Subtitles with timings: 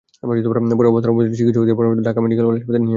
[0.27, 0.39] পরে
[0.91, 2.89] অবস্থার অবনতি হলে চিকিৎসকদের পরামর্শমতো ঢাকা মেডিকেল কলেজ হাসপাতালে নিয়ে আসি।